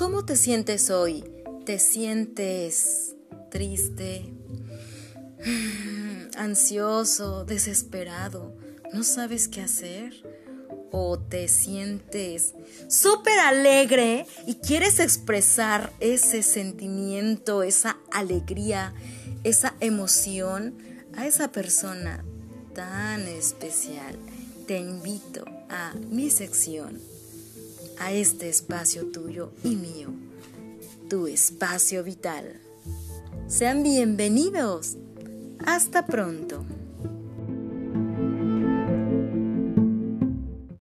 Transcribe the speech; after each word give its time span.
¿Cómo 0.00 0.24
te 0.24 0.34
sientes 0.34 0.88
hoy? 0.88 1.22
¿Te 1.66 1.78
sientes 1.78 3.16
triste, 3.50 4.32
ansioso, 6.38 7.44
desesperado? 7.44 8.56
¿No 8.94 9.04
sabes 9.04 9.46
qué 9.46 9.60
hacer? 9.60 10.14
¿O 10.90 11.18
te 11.18 11.48
sientes 11.48 12.54
súper 12.88 13.40
alegre 13.40 14.24
y 14.46 14.54
quieres 14.54 15.00
expresar 15.00 15.92
ese 16.00 16.42
sentimiento, 16.42 17.62
esa 17.62 17.98
alegría, 18.10 18.94
esa 19.44 19.74
emoción 19.80 20.78
a 21.14 21.26
esa 21.26 21.52
persona 21.52 22.24
tan 22.74 23.28
especial? 23.28 24.16
Te 24.66 24.78
invito 24.78 25.44
a 25.68 25.92
mi 26.08 26.30
sección 26.30 27.19
a 28.00 28.12
este 28.12 28.48
espacio 28.48 29.06
tuyo 29.12 29.52
y 29.62 29.76
mío, 29.76 30.08
tu 31.08 31.26
espacio 31.26 32.02
vital. 32.02 32.58
Sean 33.46 33.82
bienvenidos. 33.82 34.96
Hasta 35.66 36.06
pronto. 36.06 36.64